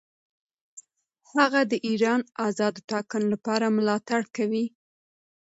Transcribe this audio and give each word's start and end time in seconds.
هغه 1.33 1.61
د 1.71 1.73
ایران 1.87 2.21
آزادو 2.47 2.81
ټاکنو 2.91 3.27
لپاره 3.33 3.73
ملاتړ 3.77 4.21
کوي. 4.35 4.65